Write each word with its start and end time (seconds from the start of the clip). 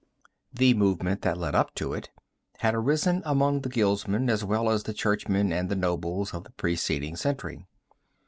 The 0.51 0.73
movement 0.73 1.21
that 1.21 1.37
led 1.37 1.53
up 1.53 1.75
to 1.75 1.93
it 1.93 2.09
had 2.57 2.73
arisen 2.73 3.21
amongst 3.23 3.61
the 3.61 3.69
guildsmen 3.69 4.31
as 4.31 4.43
well 4.43 4.71
as 4.71 4.81
the 4.81 4.95
churchmen 4.95 5.53
and 5.53 5.69
the 5.69 5.75
nobles 5.75 6.33
of 6.33 6.43
the 6.43 6.51
preceding 6.53 7.15
century. 7.15 7.67